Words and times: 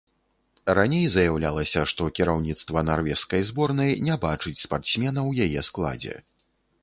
Раней 0.77 1.03
заяўлялася, 1.15 1.83
што 1.91 2.07
кіраўніцтва 2.19 2.83
нарвежскай 2.89 3.45
зборнай 3.51 3.91
не 4.07 4.15
бачыць 4.25 4.59
спартсмена 4.65 5.19
ў 5.29 5.49
яе 5.49 5.61
складзе. 5.71 6.15